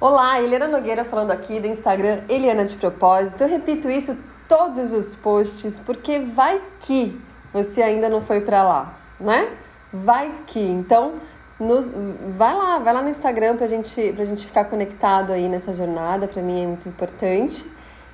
Olá, 0.00 0.42
Eliana 0.42 0.66
Nogueira 0.66 1.04
falando 1.04 1.30
aqui 1.30 1.60
do 1.60 1.68
Instagram 1.68 2.22
Eliana 2.28 2.64
de 2.64 2.74
Propósito. 2.74 3.42
Eu 3.44 3.48
repito 3.48 3.88
isso 3.88 4.18
todos 4.48 4.90
os 4.90 5.14
posts 5.14 5.78
porque 5.78 6.18
vai 6.18 6.60
que 6.80 7.18
você 7.52 7.80
ainda 7.80 8.08
não 8.08 8.20
foi 8.20 8.40
para 8.40 8.64
lá, 8.64 8.92
né? 9.20 9.48
Vai 9.92 10.32
que. 10.48 10.58
Então, 10.58 11.14
nos, 11.60 11.92
vai 12.36 12.52
lá, 12.54 12.78
vai 12.78 12.92
lá 12.92 13.02
no 13.02 13.08
Instagram 13.08 13.56
pra 13.56 13.68
gente, 13.68 14.12
pra 14.14 14.24
gente 14.24 14.44
ficar 14.44 14.64
conectado 14.64 15.32
aí 15.32 15.48
nessa 15.48 15.72
jornada, 15.72 16.26
para 16.26 16.42
mim 16.42 16.64
é 16.64 16.66
muito 16.66 16.88
importante. 16.88 17.64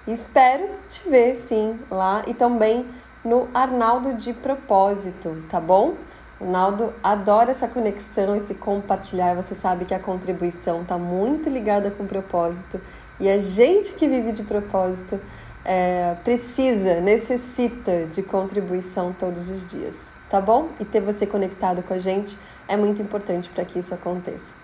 E 0.06 0.12
espero 0.12 0.68
te 0.86 1.08
ver 1.08 1.36
sim 1.36 1.80
lá 1.90 2.22
e 2.26 2.34
também 2.34 2.84
no 3.24 3.48
Arnaldo 3.54 4.12
de 4.12 4.34
Propósito, 4.34 5.42
tá 5.50 5.58
bom? 5.58 5.94
O 6.41 6.46
Naldo 6.46 6.95
adora 7.02 7.50
essa 7.50 7.68
conexão, 7.68 8.34
esse 8.34 8.54
compartilhar. 8.54 9.34
Você 9.34 9.54
sabe 9.54 9.84
que 9.84 9.93
a 9.93 9.98
contribuição 9.98 10.80
está 10.80 10.96
muito 10.96 11.50
ligada 11.50 11.91
com 11.91 12.05
o 12.05 12.06
propósito 12.06 12.80
e 13.20 13.28
a 13.28 13.38
gente 13.38 13.92
que 13.92 14.09
vive 14.09 14.33
de 14.33 14.42
propósito 14.42 15.20
é, 15.62 16.16
precisa, 16.24 16.98
necessita 17.00 18.06
de 18.06 18.23
contribuição 18.23 19.12
todos 19.12 19.50
os 19.50 19.66
dias, 19.66 19.95
tá 20.30 20.41
bom? 20.41 20.69
E 20.80 20.84
ter 20.87 21.02
você 21.02 21.27
conectado 21.27 21.83
com 21.83 21.92
a 21.92 21.98
gente 21.98 22.38
é 22.66 22.75
muito 22.75 23.02
importante 23.02 23.50
para 23.50 23.66
que 23.66 23.78
isso 23.78 23.92
aconteça. 23.92 24.61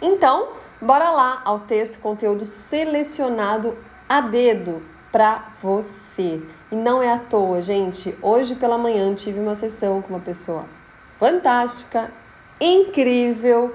Então, 0.00 0.50
bora 0.80 1.10
lá 1.10 1.42
ao 1.44 1.58
texto, 1.58 1.98
conteúdo 1.98 2.46
selecionado 2.46 3.76
a 4.08 4.20
dedo 4.20 4.80
para 5.10 5.48
você. 5.60 6.40
E 6.70 6.76
não 6.76 7.02
é 7.02 7.12
à 7.12 7.18
toa, 7.18 7.60
gente. 7.60 8.16
Hoje 8.22 8.54
pela 8.54 8.78
manhã 8.78 9.12
tive 9.14 9.40
uma 9.40 9.56
sessão 9.56 10.00
com 10.00 10.10
uma 10.10 10.20
pessoa 10.20 10.64
fantástica, 11.18 12.10
incrível, 12.60 13.74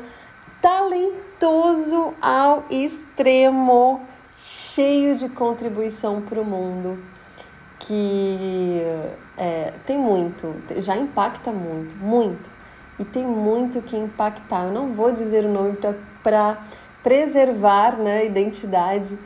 talentoso 0.61 2.13
ao 2.21 2.63
extremo, 2.69 4.01
cheio 4.37 5.17
de 5.17 5.29
contribuição 5.29 6.21
para 6.21 6.39
o 6.39 6.45
mundo, 6.45 6.97
que 7.79 8.81
é, 9.37 9.73
tem 9.85 9.97
muito, 9.97 10.55
já 10.77 10.95
impacta 10.95 11.51
muito, 11.51 11.95
muito, 11.95 12.49
e 12.99 13.03
tem 13.03 13.25
muito 13.25 13.81
que 13.81 13.95
impactar. 13.95 14.65
Eu 14.65 14.71
não 14.71 14.93
vou 14.93 15.11
dizer 15.11 15.45
o 15.45 15.49
nome 15.49 15.77
para 16.21 16.57
preservar 17.01 17.97
né, 17.97 18.19
a 18.19 18.23
identidade 18.23 19.17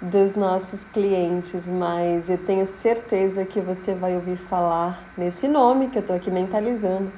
dos 0.00 0.36
nossos 0.36 0.80
clientes, 0.92 1.66
mas 1.66 2.28
eu 2.28 2.38
tenho 2.38 2.66
certeza 2.66 3.44
que 3.44 3.60
você 3.60 3.94
vai 3.94 4.14
ouvir 4.14 4.36
falar 4.36 5.00
nesse 5.16 5.48
nome 5.48 5.88
que 5.88 5.98
eu 5.98 6.02
estou 6.02 6.14
aqui 6.14 6.30
mentalizando 6.30 7.10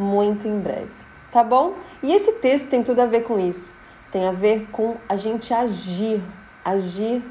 muito 0.00 0.48
em 0.48 0.58
breve, 0.58 0.90
tá 1.30 1.44
bom? 1.44 1.74
E 2.02 2.12
esse 2.12 2.32
texto 2.32 2.68
tem 2.68 2.82
tudo 2.82 3.00
a 3.00 3.06
ver 3.06 3.22
com 3.22 3.38
isso. 3.38 3.74
Tem 4.10 4.26
a 4.26 4.32
ver 4.32 4.66
com 4.72 4.96
a 5.08 5.14
gente 5.14 5.54
agir, 5.54 6.20
agir 6.64 7.22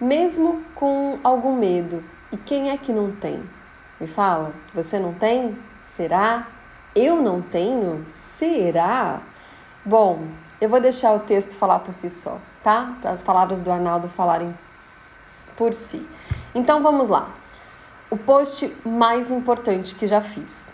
mesmo 0.00 0.62
com 0.74 1.18
algum 1.22 1.54
medo. 1.54 2.02
E 2.32 2.36
quem 2.36 2.70
é 2.70 2.76
que 2.76 2.92
não 2.92 3.12
tem? 3.12 3.40
Me 4.00 4.06
fala, 4.06 4.52
você 4.72 4.98
não 4.98 5.14
tem? 5.14 5.56
Será? 5.86 6.48
Eu 6.94 7.22
não 7.22 7.40
tenho? 7.40 8.04
Será? 8.36 9.20
Bom, 9.84 10.24
eu 10.60 10.68
vou 10.68 10.80
deixar 10.80 11.12
o 11.12 11.20
texto 11.20 11.54
falar 11.54 11.78
por 11.80 11.92
si 11.92 12.10
só, 12.10 12.38
tá? 12.62 12.94
As 13.04 13.22
palavras 13.22 13.60
do 13.60 13.70
Arnaldo 13.70 14.08
falarem 14.08 14.52
por 15.56 15.72
si. 15.72 16.04
Então 16.54 16.82
vamos 16.82 17.08
lá. 17.08 17.28
O 18.10 18.16
post 18.16 18.74
mais 18.84 19.30
importante 19.30 19.94
que 19.94 20.06
já 20.06 20.20
fiz. 20.20 20.68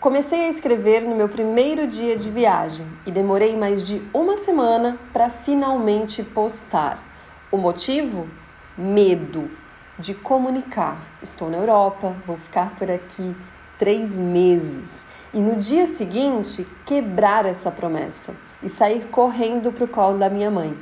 Comecei 0.00 0.44
a 0.44 0.48
escrever 0.48 1.00
no 1.02 1.16
meu 1.16 1.28
primeiro 1.28 1.84
dia 1.84 2.16
de 2.16 2.30
viagem 2.30 2.86
e 3.04 3.10
demorei 3.10 3.56
mais 3.56 3.84
de 3.84 4.00
uma 4.14 4.36
semana 4.36 4.96
para 5.12 5.28
finalmente 5.28 6.22
postar. 6.22 7.02
O 7.50 7.56
motivo? 7.56 8.28
Medo 8.76 9.50
de 9.98 10.14
comunicar. 10.14 10.96
Estou 11.20 11.50
na 11.50 11.56
Europa, 11.56 12.14
vou 12.24 12.36
ficar 12.36 12.76
por 12.78 12.88
aqui 12.88 13.34
três 13.76 14.12
meses 14.12 14.88
e 15.34 15.38
no 15.38 15.56
dia 15.56 15.88
seguinte 15.88 16.64
quebrar 16.86 17.44
essa 17.44 17.68
promessa 17.68 18.32
e 18.62 18.68
sair 18.68 19.08
correndo 19.10 19.72
para 19.72 19.84
o 19.84 19.88
colo 19.88 20.16
da 20.16 20.30
minha 20.30 20.48
mãe. 20.50 20.78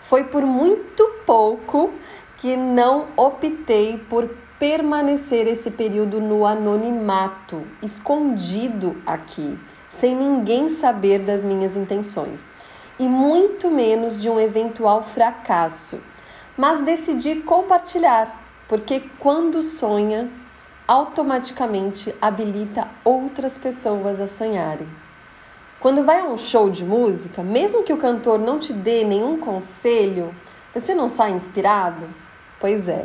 Foi 0.00 0.24
por 0.24 0.42
muito 0.46 1.06
pouco 1.26 1.92
que 2.38 2.56
não 2.56 3.08
optei 3.14 3.98
por 4.08 4.26
permanecer 4.64 5.46
esse 5.46 5.70
período 5.70 6.22
no 6.22 6.46
anonimato, 6.46 7.60
escondido 7.82 8.96
aqui, 9.04 9.58
sem 9.90 10.16
ninguém 10.16 10.70
saber 10.70 11.18
das 11.18 11.44
minhas 11.44 11.76
intenções, 11.76 12.40
e 12.98 13.02
muito 13.06 13.70
menos 13.70 14.16
de 14.16 14.30
um 14.30 14.40
eventual 14.40 15.02
fracasso. 15.02 16.00
Mas 16.56 16.80
decidi 16.80 17.42
compartilhar, 17.42 18.42
porque 18.66 19.02
quando 19.18 19.62
sonha, 19.62 20.30
automaticamente 20.88 22.14
habilita 22.18 22.88
outras 23.04 23.58
pessoas 23.58 24.18
a 24.18 24.26
sonharem. 24.26 24.88
Quando 25.78 26.04
vai 26.04 26.20
a 26.20 26.24
um 26.24 26.38
show 26.38 26.70
de 26.70 26.86
música, 26.86 27.42
mesmo 27.42 27.82
que 27.82 27.92
o 27.92 27.98
cantor 27.98 28.38
não 28.38 28.58
te 28.58 28.72
dê 28.72 29.04
nenhum 29.04 29.36
conselho, 29.36 30.34
você 30.72 30.94
não 30.94 31.06
sai 31.06 31.32
inspirado? 31.32 32.08
Pois 32.58 32.88
é, 32.88 33.04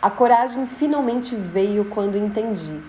a 0.00 0.10
coragem 0.10 0.66
finalmente 0.66 1.34
veio 1.34 1.84
quando 1.86 2.16
entendi. 2.16 2.80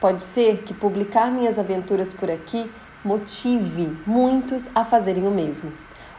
Pode 0.00 0.22
ser 0.22 0.58
que 0.58 0.72
publicar 0.72 1.30
minhas 1.30 1.58
aventuras 1.58 2.12
por 2.12 2.30
aqui 2.30 2.70
motive 3.04 3.96
muitos 4.06 4.68
a 4.74 4.84
fazerem 4.84 5.26
o 5.26 5.30
mesmo. 5.30 5.72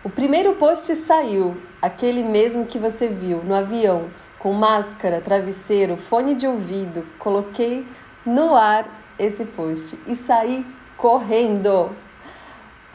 O 0.04 0.10
primeiro 0.10 0.56
post 0.56 0.94
saiu, 0.98 1.56
aquele 1.82 2.24
mesmo 2.24 2.66
que 2.66 2.78
você 2.78 3.08
viu 3.08 3.38
no 3.38 3.56
avião, 3.56 4.10
com 4.38 4.52
máscara, 4.52 5.22
travesseiro, 5.22 5.96
fone 5.96 6.36
de 6.36 6.46
ouvido. 6.46 7.06
Coloquei 7.18 7.88
no 8.26 8.54
ar 8.54 8.86
esse 9.18 9.46
post 9.46 9.98
e 10.06 10.16
saí 10.16 10.66
correndo, 10.98 11.92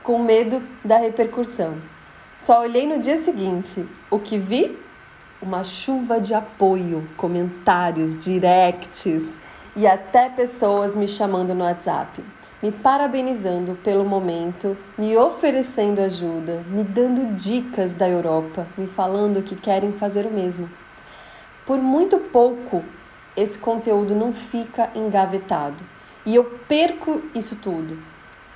com 0.02 0.18
medo 0.18 0.62
da 0.84 0.98
repercussão. 0.98 1.78
Só 2.38 2.60
olhei 2.60 2.86
no 2.86 2.98
dia 2.98 3.18
seguinte. 3.18 3.86
O 4.10 4.18
que 4.18 4.38
vi? 4.38 4.78
Uma 5.40 5.62
chuva 5.62 6.20
de 6.20 6.34
apoio, 6.34 7.08
comentários, 7.16 8.16
directs 8.16 9.22
e 9.76 9.86
até 9.86 10.28
pessoas 10.28 10.96
me 10.96 11.06
chamando 11.06 11.54
no 11.54 11.64
WhatsApp, 11.64 12.22
me 12.60 12.72
parabenizando 12.72 13.78
pelo 13.84 14.04
momento, 14.04 14.76
me 14.96 15.16
oferecendo 15.16 16.00
ajuda, 16.00 16.64
me 16.68 16.82
dando 16.82 17.36
dicas 17.36 17.92
da 17.92 18.08
Europa, 18.08 18.66
me 18.76 18.88
falando 18.88 19.42
que 19.42 19.54
querem 19.54 19.92
fazer 19.92 20.26
o 20.26 20.30
mesmo. 20.30 20.68
Por 21.64 21.78
muito 21.78 22.18
pouco, 22.18 22.82
esse 23.36 23.58
conteúdo 23.58 24.16
não 24.16 24.32
fica 24.32 24.90
engavetado 24.96 25.76
e 26.26 26.34
eu 26.34 26.42
perco 26.66 27.22
isso 27.32 27.54
tudo. 27.54 27.96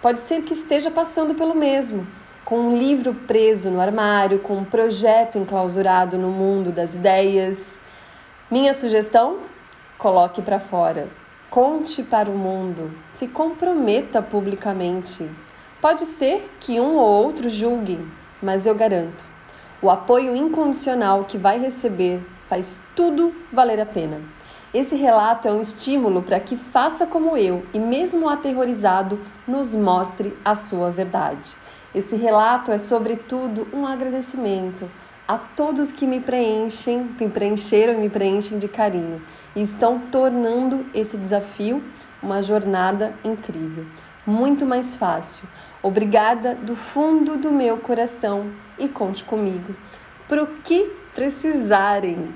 Pode 0.00 0.20
ser 0.20 0.42
que 0.42 0.54
esteja 0.54 0.90
passando 0.90 1.32
pelo 1.34 1.54
mesmo 1.54 2.04
com 2.44 2.58
um 2.58 2.76
livro 2.76 3.14
preso 3.14 3.70
no 3.70 3.80
armário, 3.80 4.38
com 4.38 4.58
um 4.58 4.64
projeto 4.64 5.38
enclausurado 5.38 6.18
no 6.18 6.28
mundo 6.28 6.72
das 6.72 6.94
ideias. 6.94 7.58
Minha 8.50 8.74
sugestão? 8.74 9.38
Coloque 9.98 10.42
para 10.42 10.58
fora. 10.58 11.08
Conte 11.50 12.02
para 12.02 12.30
o 12.30 12.36
mundo. 12.36 12.90
Se 13.10 13.28
comprometa 13.28 14.20
publicamente. 14.20 15.28
Pode 15.80 16.06
ser 16.06 16.50
que 16.60 16.80
um 16.80 16.96
ou 16.96 17.24
outro 17.24 17.48
julguem, 17.50 18.06
mas 18.42 18.66
eu 18.66 18.74
garanto: 18.74 19.24
o 19.80 19.90
apoio 19.90 20.34
incondicional 20.34 21.24
que 21.24 21.36
vai 21.36 21.58
receber 21.58 22.20
faz 22.48 22.78
tudo 22.94 23.34
valer 23.52 23.80
a 23.80 23.86
pena. 23.86 24.20
Esse 24.72 24.94
relato 24.94 25.46
é 25.46 25.52
um 25.52 25.60
estímulo 25.60 26.22
para 26.22 26.40
que 26.40 26.56
faça 26.56 27.06
como 27.06 27.36
eu 27.36 27.62
e, 27.74 27.78
mesmo 27.78 28.28
aterrorizado, 28.28 29.18
nos 29.46 29.74
mostre 29.74 30.34
a 30.44 30.54
sua 30.54 30.90
verdade. 30.90 31.61
Esse 31.94 32.16
relato 32.16 32.70
é, 32.70 32.78
sobretudo, 32.78 33.68
um 33.72 33.86
agradecimento 33.86 34.88
a 35.28 35.36
todos 35.36 35.92
que 35.92 36.06
me 36.06 36.20
preenchem, 36.20 37.08
me 37.18 37.28
preencheram 37.28 37.94
e 37.94 37.96
me 37.96 38.10
preenchem 38.10 38.58
de 38.58 38.66
carinho 38.66 39.20
e 39.54 39.62
estão 39.62 39.98
tornando 39.98 40.84
esse 40.94 41.16
desafio 41.16 41.82
uma 42.22 42.42
jornada 42.42 43.12
incrível, 43.24 43.84
muito 44.26 44.64
mais 44.64 44.94
fácil. 44.94 45.46
Obrigada 45.82 46.54
do 46.54 46.76
fundo 46.76 47.36
do 47.36 47.50
meu 47.50 47.76
coração 47.78 48.46
e 48.78 48.88
conte 48.88 49.24
comigo 49.24 49.74
para 50.28 50.42
o 50.42 50.46
que 50.46 50.90
precisarem, 51.14 52.30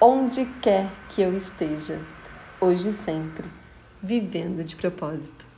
onde 0.00 0.46
quer 0.62 0.86
que 1.10 1.20
eu 1.20 1.36
esteja, 1.36 2.00
hoje 2.60 2.90
e 2.90 2.92
sempre, 2.92 3.44
vivendo 4.02 4.64
de 4.64 4.76
propósito. 4.76 5.53